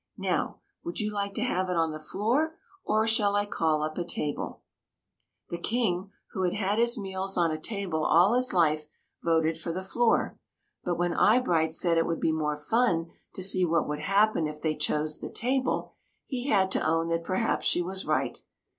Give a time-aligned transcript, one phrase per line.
[0.17, 3.99] Now, would you like to have it on the floor, or shall I call up
[3.99, 4.63] a table?"
[5.51, 8.03] 36 THE MAGICIAN'S TEA PARTY The King, who had had his meals on a table
[8.05, 8.87] all his life,
[9.23, 10.39] voted for the floor;
[10.83, 14.47] but when Eye bright said it would be more fun to see what would happen
[14.47, 15.91] if they chose the table,
[16.25, 18.41] he had to own that perhaps she was right.